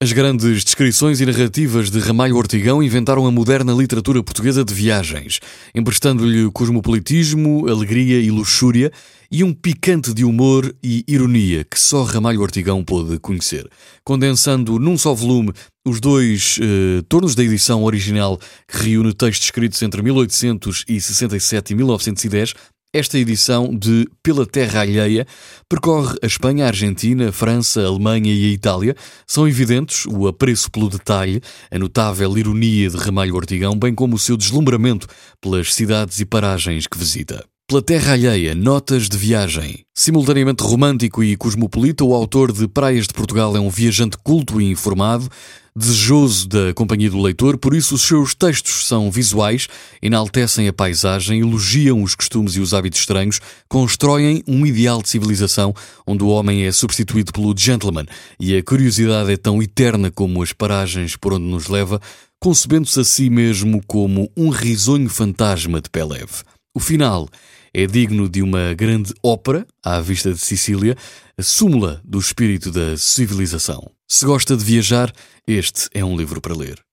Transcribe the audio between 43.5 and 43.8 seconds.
é um